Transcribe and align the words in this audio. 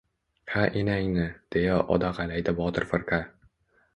—He, 0.53 0.61
enangni...— 0.79 1.25
deya 1.57 1.77
o‘dag‘ayladi 1.97 2.57
Botir 2.61 2.87
firqa. 2.95 3.23